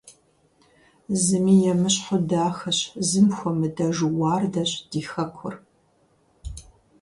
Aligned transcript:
Зыми 1.23 1.55
емыщхьу 1.71 2.19
дахэщ, 2.29 2.79
зым 3.09 3.27
хуэмыдэжу 3.35 4.09
уардэщ 4.19 4.71
ди 4.89 5.01
хэкур. 5.09 5.55